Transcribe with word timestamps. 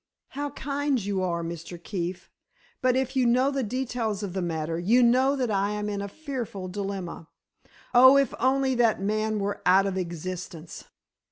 "How 0.29 0.49
kind 0.49 0.97
you 1.05 1.21
are, 1.21 1.43
Mr. 1.43 1.77
Keefe. 1.83 2.31
But 2.81 2.95
if 2.95 3.15
you 3.15 3.27
know 3.27 3.51
the 3.51 3.61
details 3.61 4.23
of 4.23 4.33
the 4.33 4.41
matter, 4.41 4.79
you 4.79 5.03
know 5.03 5.35
that 5.35 5.51
I 5.51 5.73
am 5.73 5.89
in 5.89 6.01
a 6.01 6.07
fearful 6.07 6.69
dilemma. 6.69 7.27
Oh, 7.93 8.17
if 8.17 8.33
only 8.39 8.73
that 8.73 8.99
man 8.99 9.37
were 9.37 9.61
out 9.63 9.85
of 9.85 9.97
existence!" 9.99 10.85